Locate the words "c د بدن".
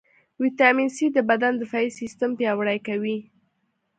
0.95-1.53